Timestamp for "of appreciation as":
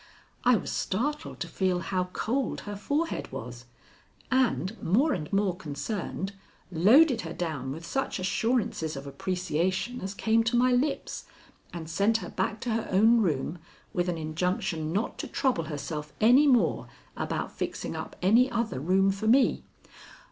8.95-10.15